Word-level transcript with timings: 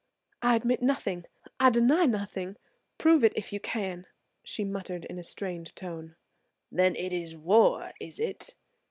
"I 0.41 0.55
admit 0.55 0.81
nothing; 0.81 1.27
I 1.59 1.69
deny 1.69 2.07
nothing. 2.07 2.55
Prove 2.97 3.23
it 3.23 3.33
if 3.35 3.53
you 3.53 3.59
can," 3.59 4.07
she 4.43 4.63
muttered 4.63 5.05
in 5.05 5.19
a 5.19 5.23
strained 5.23 5.75
tone. 5.75 6.15
"Then 6.71 6.95
it 6.95 7.13
is 7.13 7.35
war, 7.37 7.93
is 7.99 8.19
it? 8.19 8.55